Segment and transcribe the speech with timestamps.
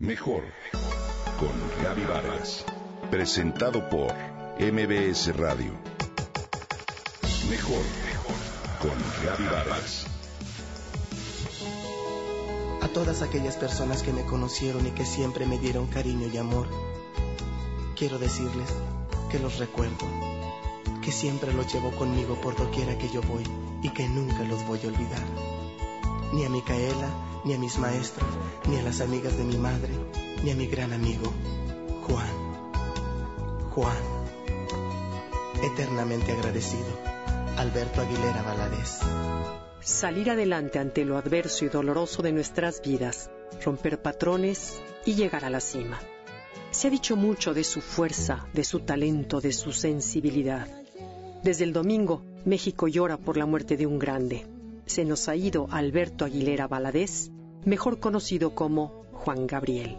[0.00, 0.44] Mejor
[1.40, 2.64] con Gaby Vargas.
[3.10, 4.14] Presentado por
[4.60, 5.72] MBS Radio.
[7.50, 7.82] Mejor
[8.80, 8.92] con
[9.24, 10.06] Gaby Vargas.
[12.80, 16.68] A todas aquellas personas que me conocieron y que siempre me dieron cariño y amor,
[17.96, 18.68] quiero decirles
[19.32, 20.06] que los recuerdo,
[21.02, 23.42] que siempre los llevo conmigo por doquiera que yo voy
[23.82, 25.67] y que nunca los voy a olvidar.
[26.32, 27.08] Ni a Micaela,
[27.44, 28.28] ni a mis maestros,
[28.68, 29.92] ni a las amigas de mi madre,
[30.42, 31.32] ni a mi gran amigo,
[32.06, 32.48] Juan.
[33.70, 33.96] Juan.
[35.62, 36.86] Eternamente agradecido.
[37.56, 39.00] Alberto Aguilera Valadez.
[39.80, 43.30] Salir adelante ante lo adverso y doloroso de nuestras vidas,
[43.64, 45.98] romper patrones y llegar a la cima.
[46.70, 50.68] Se ha dicho mucho de su fuerza, de su talento, de su sensibilidad.
[51.42, 54.46] Desde el domingo, México llora por la muerte de un grande.
[54.88, 57.30] Se nos ha ido Alberto Aguilera Valadez,
[57.66, 59.98] mejor conocido como Juan Gabriel.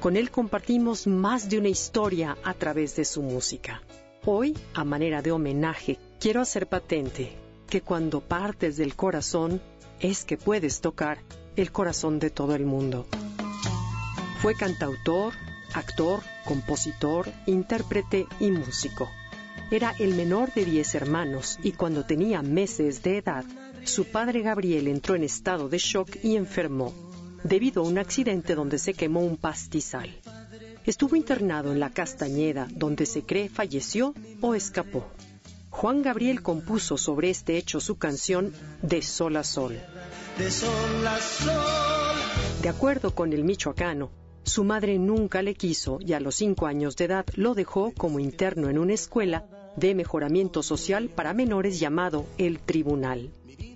[0.00, 3.80] Con él compartimos más de una historia a través de su música.
[4.26, 7.38] Hoy, a manera de homenaje, quiero hacer patente
[7.70, 9.62] que cuando partes del corazón
[9.98, 11.18] es que puedes tocar
[11.56, 13.06] el corazón de todo el mundo.
[14.42, 15.32] Fue cantautor,
[15.72, 19.08] actor, compositor, intérprete y músico.
[19.68, 23.44] Era el menor de diez hermanos y cuando tenía meses de edad,
[23.82, 26.94] su padre Gabriel entró en estado de shock y enfermó,
[27.42, 30.08] debido a un accidente donde se quemó un pastizal.
[30.84, 35.04] Estuvo internado en la Castañeda, donde se cree falleció o escapó.
[35.70, 39.76] Juan Gabriel compuso sobre este hecho su canción De Sol a Sol.
[40.38, 42.62] De sol a sol.
[42.62, 44.10] De acuerdo con el michoacano,
[44.44, 48.20] su madre nunca le quiso y a los cinco años de edad lo dejó como
[48.20, 49.44] interno en una escuela
[49.76, 53.30] de mejoramiento social para menores llamado El Tribunal.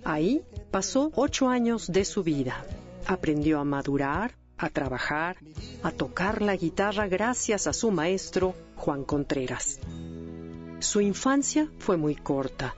[0.05, 2.65] Ahí pasó ocho años de su vida.
[3.06, 5.37] Aprendió a madurar, a trabajar,
[5.83, 9.81] a tocar la guitarra gracias a su maestro Juan Contreras.
[10.81, 12.75] Su infancia fue muy corta.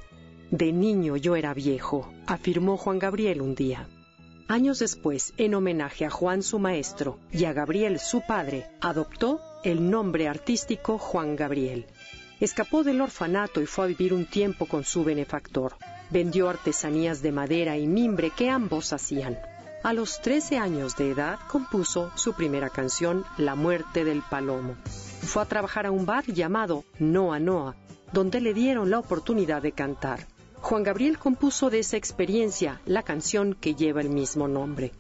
[0.51, 3.89] De niño yo era viejo, afirmó Juan Gabriel un día.
[4.49, 9.89] Años después, en homenaje a Juan su maestro y a Gabriel su padre, adoptó el
[9.89, 11.87] nombre artístico Juan Gabriel.
[12.43, 15.77] Escapó del orfanato y fue a vivir un tiempo con su benefactor.
[16.11, 19.39] Vendió artesanías de madera y mimbre que ambos hacían.
[19.85, 24.75] A los 13 años de edad compuso su primera canción, La muerte del palomo.
[24.85, 27.77] Fue a trabajar a un bar llamado Noa Noa,
[28.13, 30.27] donde le dieron la oportunidad de cantar.
[30.61, 34.91] Juan Gabriel compuso de esa experiencia la canción que lleva el mismo nombre.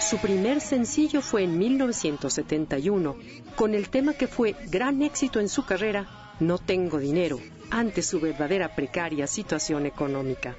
[0.00, 3.16] Su primer sencillo fue en 1971,
[3.56, 7.38] con el tema que fue gran éxito en su carrera, No tengo dinero,
[7.70, 10.56] ante su verdadera precaria situación económica.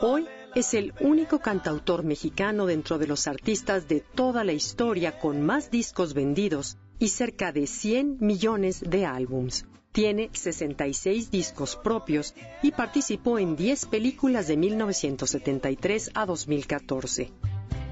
[0.00, 5.42] Hoy es el único cantautor mexicano dentro de los artistas de toda la historia con
[5.42, 9.66] más discos vendidos y cerca de 100 millones de álbums.
[9.92, 17.32] Tiene 66 discos propios y participó en 10 películas de 1973 a 2014.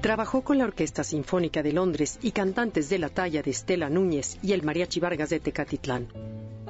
[0.05, 4.37] Trabajó con la Orquesta Sinfónica de Londres y cantantes de la talla de Estela Núñez
[4.43, 6.09] y el Mariachi Vargas de Tecatitlán.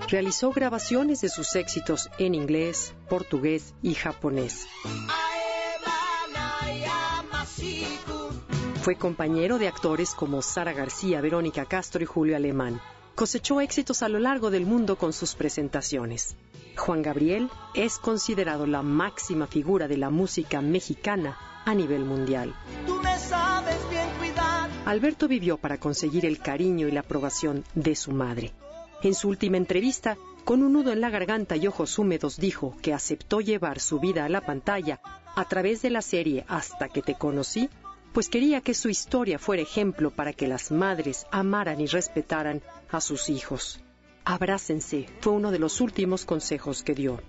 [0.07, 4.66] Realizó grabaciones de sus éxitos en inglés, portugués y japonés.
[8.84, 12.79] Fue compañero de actores como Sara García, Verónica Castro y Julio Alemán
[13.16, 16.36] cosechó éxitos a lo largo del mundo con sus presentaciones.
[16.76, 22.54] Juan Gabriel es considerado la máxima figura de la música mexicana a nivel mundial.
[24.86, 28.54] Alberto vivió para conseguir el cariño y la aprobación de su madre.
[29.02, 32.94] En su última entrevista, con un nudo en la garganta y ojos húmedos, dijo que
[32.94, 35.00] aceptó llevar su vida a la pantalla
[35.36, 37.70] a través de la serie Hasta que te conocí
[38.16, 43.02] pues quería que su historia fuera ejemplo para que las madres amaran y respetaran a
[43.02, 43.81] sus hijos.
[44.24, 47.20] Abrácense fue uno de los últimos consejos que dio.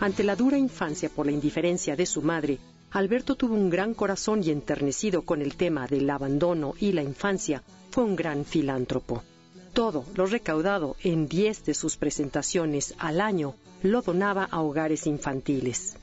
[0.00, 2.58] Ante la dura infancia por la indiferencia de su madre,
[2.90, 7.62] Alberto tuvo un gran corazón y enternecido con el tema del abandono y la infancia,
[7.92, 9.22] fue un gran filántropo.
[9.74, 13.54] Todo lo recaudado en 10 de sus presentaciones al año
[13.84, 15.96] lo donaba a hogares infantiles.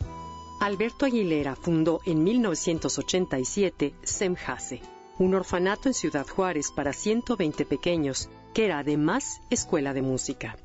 [0.61, 4.79] Alberto Aguilera fundó en 1987 Semjase,
[5.17, 10.57] un orfanato en Ciudad Juárez para 120 pequeños, que era además escuela de música.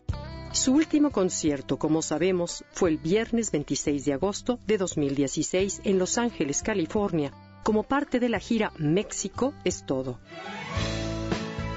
[0.53, 6.19] Su último concierto, como sabemos, fue el viernes 26 de agosto de 2016 en Los
[6.19, 7.33] Ángeles, California,
[7.63, 10.21] como parte de la gira México es todo.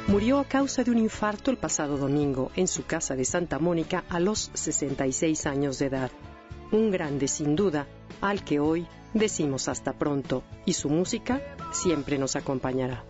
[0.07, 4.03] Murió a causa de un infarto el pasado domingo en su casa de Santa Mónica
[4.09, 6.11] a los 66 años de edad.
[6.71, 7.87] Un grande sin duda,
[8.21, 13.03] al que hoy decimos hasta pronto y su música siempre nos acompañará.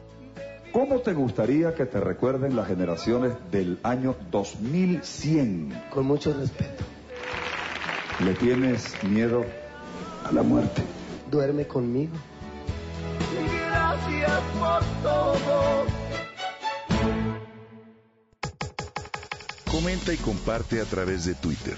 [0.71, 5.83] ¿Cómo te gustaría que te recuerden las generaciones del año 2100?
[5.89, 6.83] Con mucho respeto.
[8.23, 9.43] ¿Le tienes miedo
[10.23, 10.83] a la muerte?
[11.29, 12.13] Duerme conmigo.
[13.67, 15.85] Gracias por todo.
[19.71, 21.77] Comenta y comparte a través de Twitter.